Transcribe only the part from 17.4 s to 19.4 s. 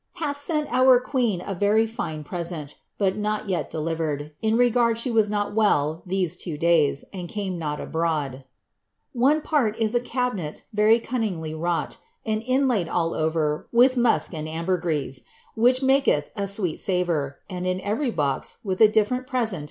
and in every bos was a dilTerent present of jewels and